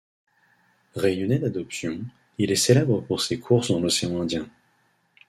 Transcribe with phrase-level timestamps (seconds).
[0.95, 1.99] Réunionnais d'adoption,
[2.39, 4.49] il est célèbre pour ses courses dans l'océan Indien.